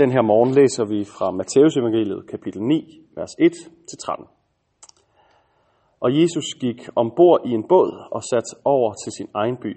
[0.00, 4.26] Den her morgen læser vi fra Matteus evangeliet kapitel 9, vers 1-13.
[6.00, 9.72] Og Jesus gik ombord i en båd og satte over til sin egen by.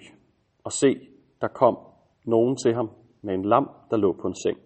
[0.64, 0.90] Og se,
[1.42, 1.78] der kom
[2.26, 2.90] nogen til ham
[3.22, 4.58] med en lam, der lå på en seng.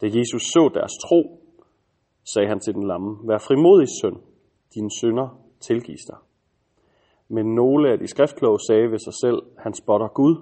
[0.00, 1.20] Da Jesus så deres tro,
[2.32, 4.16] sagde han til den lamme, Vær frimodig, søn,
[4.74, 5.28] dine sønder
[5.60, 6.18] tilgives dig.
[7.28, 10.34] Men nogle af de skriftkloge sagde ved sig selv, han spotter Gud.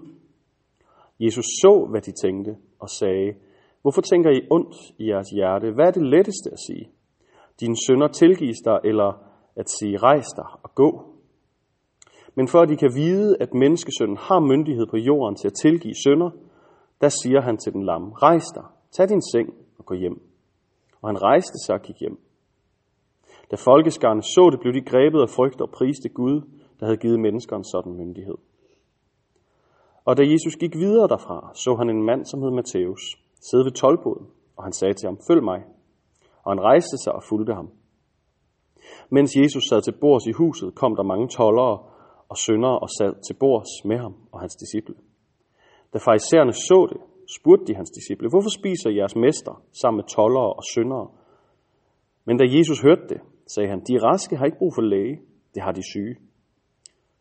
[1.21, 3.35] Jesus så, hvad de tænkte, og sagde,
[3.83, 5.73] Hvorfor tænker I ondt i jeres hjerte?
[5.73, 6.91] Hvad er det letteste at sige?
[7.61, 9.13] Dine sønder tilgives dig, eller
[9.57, 11.05] at sige, rejs dig og gå.
[12.35, 15.95] Men for at de kan vide, at menneskesønnen har myndighed på jorden til at tilgive
[16.05, 16.31] sønder,
[17.01, 19.49] der siger han til den lamme, rejs dig, tag din seng
[19.79, 20.23] og gå hjem.
[21.03, 22.19] Og han rejste sig og gik hjem.
[23.51, 26.41] Da folkeskarne så det, blev de grebet af frygt og priste Gud,
[26.81, 28.39] der havde givet mennesker en sådan myndighed.
[30.05, 33.01] Og da Jesus gik videre derfra, så han en mand, som hed Matthæus,
[33.49, 34.27] sidde ved tolvboden,
[34.57, 35.61] og han sagde til ham, følg mig.
[36.43, 37.71] Og han rejste sig og fulgte ham.
[39.11, 41.79] Mens Jesus sad til bords i huset, kom der mange tollere
[42.29, 44.95] og syndere og sad til bords med ham og hans disciple.
[45.93, 47.01] Da farisæerne så det,
[47.37, 51.09] spurgte de hans disciple, hvorfor spiser jeres mester sammen med tollere og syndere?
[52.25, 55.21] Men da Jesus hørte det, sagde han, de raske har ikke brug for læge,
[55.55, 56.17] det har de syge.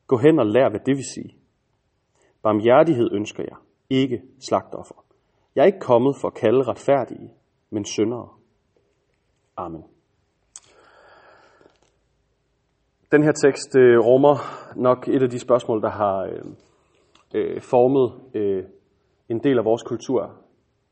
[0.08, 1.36] Gå hen og lær, hvad det vil sige.
[2.42, 3.58] Barmhjertighed ønsker jeg,
[3.90, 5.09] ikke slagtoffer.
[5.56, 7.34] Jeg er ikke kommet for at kalde retfærdige,
[7.70, 8.30] men syndere.
[9.58, 9.84] Amen.
[13.12, 14.36] Den her tekst øh, rummer
[14.76, 16.46] nok et af de spørgsmål, der har øh,
[17.34, 18.64] øh, formet øh,
[19.30, 20.36] en del af vores kultur,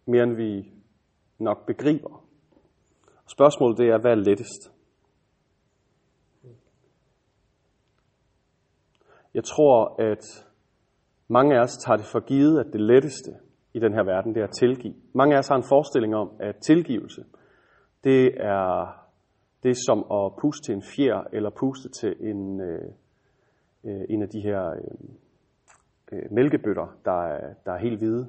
[0.06, 0.72] mere end vi
[1.40, 2.24] nok begriber.
[3.28, 4.72] Spørgsmålet det er, hvad er lettest?
[9.34, 10.46] Jeg tror, at
[11.28, 13.32] mange af os tager det for givet, at det letteste
[13.78, 14.95] i den her verden, det er at tilgive.
[15.14, 17.22] Mange af os har en forestilling om, at tilgivelse,
[18.03, 18.22] det
[18.58, 18.64] er
[19.64, 22.89] det er som at puste til en fjer, eller puste til en, øh,
[23.87, 25.10] øh en af de her øh,
[26.11, 28.27] øh, mælkebøtter, der er, der er helt hvide.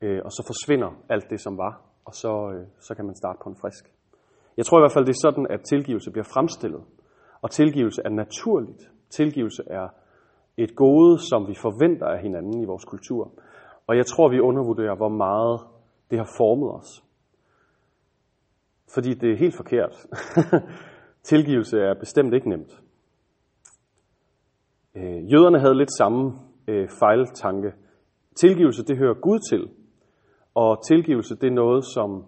[0.00, 1.72] Øh, og så forsvinder alt det, som var,
[2.04, 3.84] og så, øh, så kan man starte på en frisk.
[4.56, 6.82] Jeg tror i hvert fald, det er sådan, at tilgivelse bliver fremstillet.
[7.42, 8.82] Og tilgivelse er naturligt.
[9.10, 9.88] Tilgivelse er
[10.56, 13.32] et gode, som vi forventer af hinanden i vores kultur.
[13.86, 15.60] Og jeg tror, vi undervurderer, hvor meget
[16.10, 17.04] det har formet os.
[18.94, 20.06] Fordi det er helt forkert.
[21.30, 22.82] Tilgivelse er bestemt ikke nemt.
[24.94, 26.32] Øh, jøderne havde lidt samme
[26.68, 27.72] øh, fejltanke.
[28.36, 29.68] Tilgivelse, det hører Gud til.
[30.54, 32.24] Og tilgivelse, det er noget, som,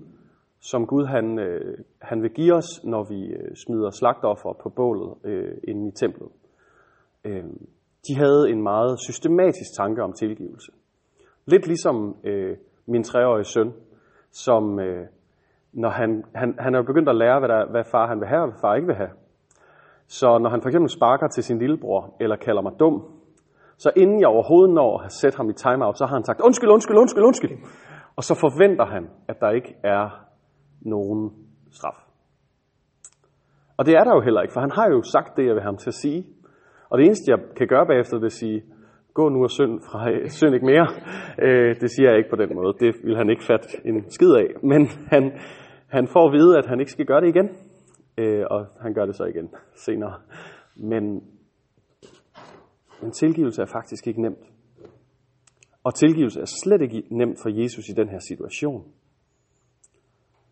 [0.70, 5.14] som Gud han, øh, han vil give os, når vi øh, smider slagtoffer på bålet
[5.24, 6.28] øh, inde i templet.
[7.24, 7.44] Øh,
[8.08, 10.72] de havde en meget systematisk tanke om tilgivelse.
[11.46, 12.56] Lidt ligesom øh,
[12.86, 13.72] min treårige søn,
[14.30, 15.06] som, øh,
[15.72, 18.28] når han, han, han er jo begyndt at lære, hvad, der, hvad far han vil
[18.28, 19.10] have, og hvad far ikke vil have.
[20.06, 23.02] Så når han for eksempel sparker til sin lillebror, eller kalder mig dum,
[23.76, 26.70] så inden jeg overhovedet når at sætte ham i timeout, så har han sagt, undskyld,
[26.70, 27.58] undskyld, undskyld, undskyld.
[28.16, 30.24] Og så forventer han, at der ikke er
[30.80, 31.32] nogen
[31.70, 31.98] straf.
[33.76, 35.62] Og det er der jo heller ikke, for han har jo sagt det, jeg vil
[35.62, 36.26] have ham til at sige.
[36.90, 38.62] Og det eneste, jeg kan gøre bagefter, det er at sige,
[39.14, 40.86] gå nu og synd, fra, synd ikke mere.
[41.42, 42.74] Øh, det siger jeg ikke på den måde.
[42.80, 44.48] Det vil han ikke fatte en skid af.
[44.62, 45.32] Men han,
[45.88, 47.48] han får at vide, at han ikke skal gøre det igen,
[48.18, 50.14] øh, og han gør det så igen senere.
[50.76, 51.04] Men,
[53.02, 54.44] men tilgivelse er faktisk ikke nemt.
[55.84, 58.84] Og tilgivelse er slet ikke nemt for Jesus i den her situation.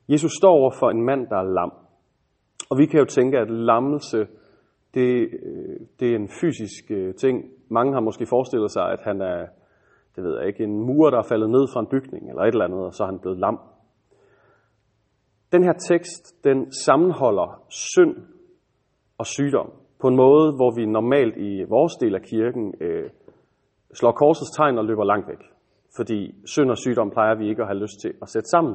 [0.08, 1.72] Jesus står over for en mand, der er lam.
[2.70, 4.26] Og vi kan jo tænke, at lammelse,
[4.94, 7.44] det, øh, det er en fysisk øh, ting.
[7.72, 9.46] Mange har måske forestillet sig, at han er,
[10.14, 12.48] det ved jeg ikke, en mur, der er faldet ned fra en bygning, eller et
[12.48, 13.58] eller andet, og så er han blevet lam.
[15.52, 18.16] Den her tekst, den sammenholder synd
[19.18, 23.10] og sygdom på en måde, hvor vi normalt i vores del af kirken øh,
[23.94, 25.42] slår korsets tegn og løber langt væk.
[25.96, 28.74] Fordi synd og sygdom plejer vi ikke at have lyst til at sætte sammen.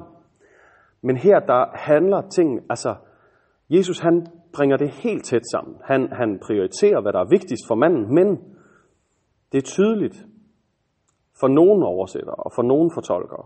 [1.01, 2.95] Men her der handler ting, altså
[3.69, 5.75] Jesus han bringer det helt tæt sammen.
[5.83, 8.27] Han, han prioriterer, hvad der er vigtigst for manden, men
[9.51, 10.25] det er tydeligt
[11.39, 13.45] for nogen oversættere og for nogen fortolkere,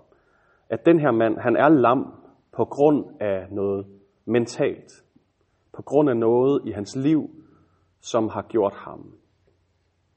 [0.69, 2.13] at den her mand, han er lam
[2.51, 3.85] på grund af noget
[4.25, 4.91] mentalt.
[5.73, 7.29] På grund af noget i hans liv,
[7.99, 9.13] som har gjort ham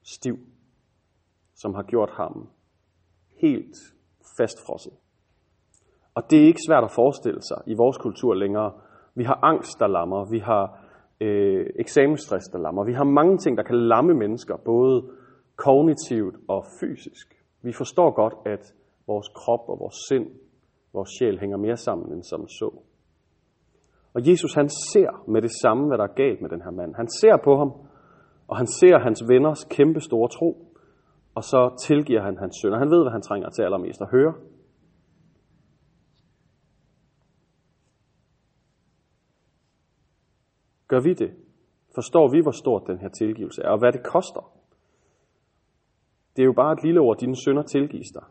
[0.03, 0.37] stiv.
[1.55, 2.49] Som har gjort ham
[3.41, 3.77] helt
[4.37, 4.93] fastfrosset.
[6.15, 8.71] Og det er ikke svært at forestille sig i vores kultur længere.
[9.15, 10.25] Vi har angst, der lammer.
[10.25, 10.85] Vi har
[11.21, 12.83] øh, eksamensstress, der lammer.
[12.83, 15.03] Vi har mange ting, der kan lamme mennesker, både
[15.55, 17.27] kognitivt og fysisk.
[17.61, 18.73] Vi forstår godt, at
[19.07, 20.27] vores krop og vores sind
[20.95, 22.69] Vores sjæl hænger mere sammen end som så.
[24.13, 26.95] Og Jesus han ser med det samme, hvad der er galt med den her mand.
[26.95, 27.71] Han ser på ham,
[28.47, 30.49] og han ser hans venners kæmpe store tro,
[31.35, 32.73] og så tilgiver han hans søn.
[32.73, 34.33] Og han ved, hvad han trænger til allermest at høre.
[40.87, 41.31] Gør vi det?
[41.95, 44.43] Forstår vi, hvor stort den her tilgivelse er, og hvad det koster?
[46.35, 48.23] Det er jo bare et lille ord, dine synder tilgives dig.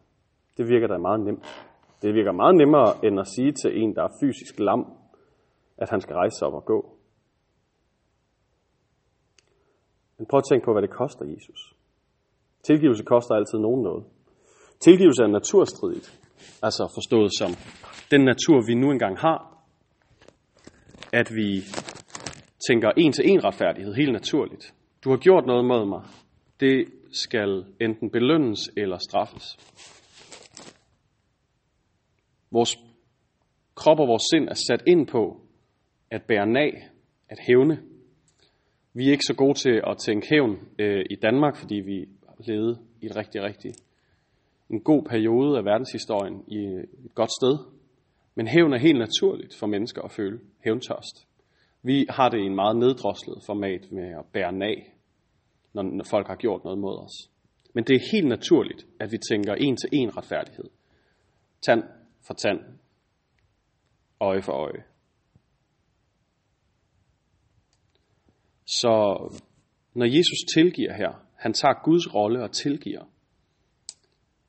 [0.57, 1.45] Det virker da meget nemt.
[2.03, 4.93] Det virker meget nemmere, end at sige til en, der er fysisk lam,
[5.79, 6.97] at han skal rejse sig op og gå.
[10.19, 11.75] Men prøv at tænke på, hvad det koster Jesus.
[12.63, 14.05] Tilgivelse koster altid nogen noget.
[14.81, 16.21] Tilgivelse er naturstridigt,
[16.63, 17.51] altså forstået som
[18.11, 19.39] den natur, vi nu engang har,
[21.13, 21.63] at vi
[22.69, 24.75] tænker en til en retfærdighed helt naturligt.
[25.05, 26.03] Du har gjort noget mod mig.
[26.61, 29.57] Det skal enten belønnes eller straffes.
[32.51, 32.77] Vores
[33.75, 35.41] krop og vores sind er sat ind på
[36.11, 36.89] at bære nag,
[37.29, 37.83] at hævne.
[38.93, 42.09] Vi er ikke så gode til at tænke hævn øh, i Danmark, fordi vi
[42.47, 43.73] levede i et rigtig, rigtig
[44.71, 47.59] en god periode af verdenshistorien i øh, et godt sted.
[48.35, 51.27] Men hævn er helt naturligt for mennesker at føle hævntørst.
[51.83, 54.95] Vi har det i en meget neddroslet format med at bære nag,
[55.75, 57.31] når folk har gjort noget mod os.
[57.75, 60.65] Men det er helt naturligt, at vi tænker en til en retfærdighed.
[61.67, 61.83] Tand
[62.27, 62.61] for tand.
[64.21, 64.85] Øje for øje.
[68.67, 68.95] Så
[69.95, 73.05] når Jesus tilgiver her, han tager Guds rolle og tilgiver,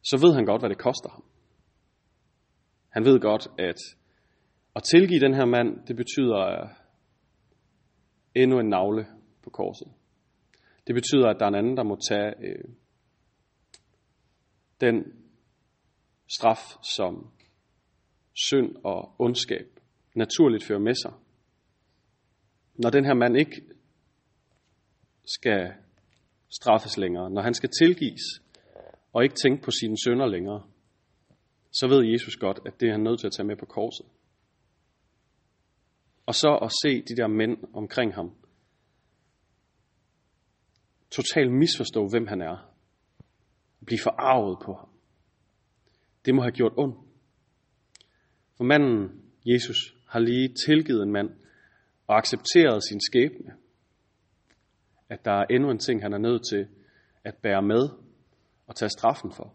[0.01, 1.23] så ved han godt, hvad det koster ham.
[2.89, 3.77] Han ved godt, at
[4.75, 6.67] at tilgive den her mand, det betyder
[8.35, 9.07] endnu en navle
[9.43, 9.87] på korset.
[10.87, 12.63] Det betyder, at der er en anden, der må tage øh,
[14.81, 15.03] den
[16.27, 17.31] straf, som
[18.33, 19.79] synd og ondskab
[20.15, 21.13] naturligt fører med sig.
[22.75, 23.61] Når den her mand ikke
[25.25, 25.73] skal
[26.49, 28.21] straffes længere, når han skal tilgives
[29.13, 30.63] og ikke tænke på sine sønder længere,
[31.71, 34.05] så ved Jesus godt, at det er han nødt til at tage med på korset.
[36.25, 38.31] Og så at se de der mænd omkring ham
[41.11, 42.71] totalt misforstå, hvem han er.
[43.85, 44.89] Blive forarvet på ham.
[46.25, 46.97] Det må have gjort ondt.
[48.57, 51.29] For manden, Jesus, har lige tilgivet en mand
[52.07, 53.53] og accepteret sin skæbne.
[55.09, 56.67] At der er endnu en ting, han er nødt til
[57.23, 57.89] at bære med
[58.67, 59.53] og tage straffen for.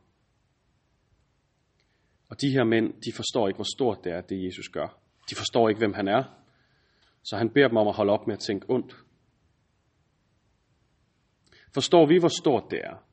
[2.28, 4.98] Og de her mænd, de forstår ikke, hvor stort det er, det Jesus gør.
[5.30, 6.24] De forstår ikke, hvem han er.
[7.22, 8.96] Så han beder dem om at holde op med at tænke ondt.
[11.74, 13.04] Forstår vi, hvor stort det er,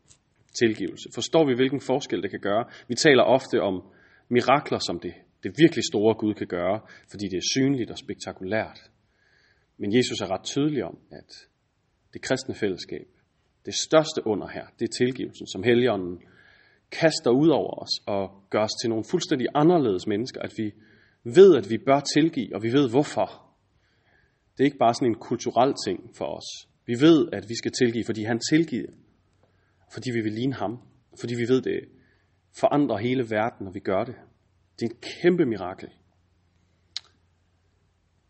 [0.59, 1.09] tilgivelse?
[1.15, 2.65] Forstår vi, hvilken forskel det kan gøre?
[2.87, 3.83] Vi taler ofte om
[4.29, 5.13] mirakler som det,
[5.43, 6.79] det virkelig store Gud kan gøre,
[7.11, 8.79] fordi det er synligt og spektakulært.
[9.77, 11.47] Men Jesus er ret tydelig om, at
[12.13, 13.07] det kristne fællesskab,
[13.65, 16.21] det største under her, det er tilgivelsen, som Helligånden
[16.91, 20.71] kaster ud over os og gør os til nogle fuldstændig anderledes mennesker, at vi
[21.23, 23.43] ved, at vi bør tilgive, og vi ved hvorfor.
[24.51, 26.66] Det er ikke bare sådan en kulturel ting for os.
[26.87, 28.91] Vi ved, at vi skal tilgive, fordi han tilgiver.
[29.93, 30.79] Fordi vi vil ligne ham.
[31.19, 31.79] Fordi vi ved, det
[32.59, 34.15] forandrer hele verden, når vi gør det.
[34.79, 35.89] Det er et kæmpe mirakel.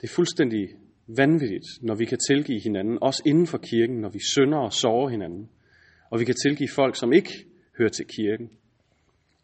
[0.02, 0.70] Det er fuldstændig
[1.08, 5.10] vanvittigt, når vi kan tilgive hinanden, også inden for kirken, når vi synder og sover
[5.10, 5.50] hinanden.
[6.10, 7.34] Og vi kan tilgive folk, som ikke
[7.78, 8.50] hører til kirken.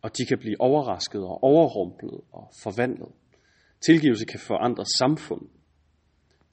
[0.01, 3.11] Og de kan blive overrasket og overrumplet og forvandlet.
[3.81, 5.41] Tilgivelse kan forandre samfund.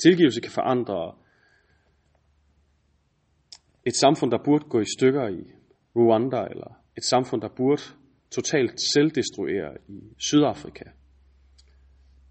[0.04, 1.14] Tilgivelse kan forandre
[3.86, 5.52] et samfund, der burde gå i stykker i
[5.96, 7.82] Rwanda, eller et samfund, der burde
[8.30, 10.84] totalt selvdestruere i Sydafrika,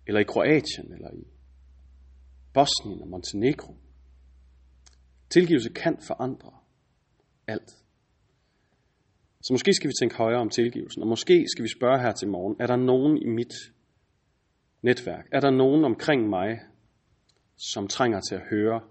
[0.07, 1.27] eller i Kroatien, eller i
[2.53, 3.75] Bosnien og Montenegro.
[5.29, 6.51] Tilgivelse kan forandre
[7.47, 7.69] alt.
[9.41, 12.27] Så måske skal vi tænke højere om tilgivelsen, og måske skal vi spørge her til
[12.27, 13.53] morgen, er der nogen i mit
[14.81, 16.59] netværk, er der nogen omkring mig,
[17.57, 18.81] som trænger til at høre,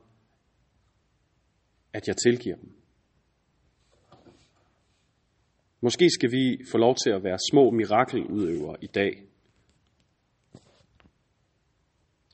[1.98, 2.72] at jeg tilgiver dem.
[5.80, 9.22] Måske skal vi få lov til at være små mirakeludøvere i dag.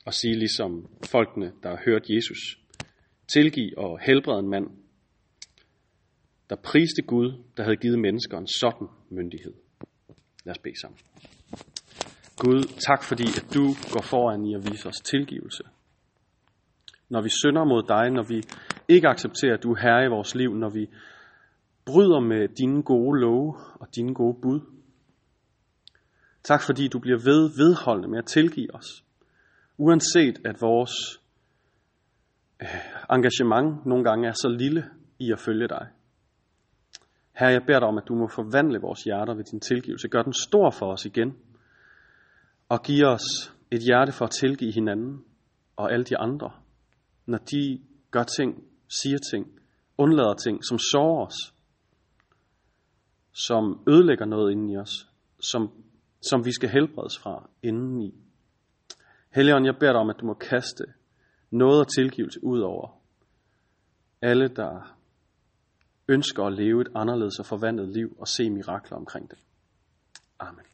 [0.05, 2.41] Og sige ligesom folkene, der har hørt Jesus,
[3.27, 4.67] tilgive og helbrede en mand,
[6.49, 9.53] der priste Gud, der havde givet mennesker en sådan myndighed.
[10.43, 10.99] Lad os bede sammen.
[12.37, 15.63] Gud, tak fordi, at du går foran i at vise os tilgivelse.
[17.09, 18.39] Når vi synder mod dig, når vi
[18.87, 20.89] ikke accepterer, at du er herre i vores liv, når vi
[21.85, 24.59] bryder med dine gode love og dine gode bud.
[26.43, 29.03] Tak fordi du bliver ved vedholdende med at tilgive os.
[29.77, 30.91] Uanset at vores
[32.61, 32.67] øh,
[33.11, 34.85] engagement nogle gange er så lille
[35.19, 35.87] i at følge dig.
[37.33, 40.07] Herre, jeg beder dig om, at du må forvandle vores hjerter ved din tilgivelse.
[40.07, 41.37] Gør den stor for os igen.
[42.69, 45.23] Og giv os et hjerte for at tilgive hinanden
[45.75, 46.51] og alle de andre,
[47.25, 49.59] når de gør ting, siger ting,
[49.97, 51.53] undlader ting, som sårer os,
[53.33, 55.71] som ødelægger noget inden i os, som,
[56.21, 58.13] som vi skal helbredes fra inden i.
[59.35, 60.83] Helligånd, jeg beder dig om, at du må kaste
[61.51, 63.01] noget af tilgivelse ud over
[64.21, 64.97] alle, der
[66.07, 69.37] ønsker at leve et anderledes og forvandlet liv og se mirakler omkring det.
[70.39, 70.65] Amen.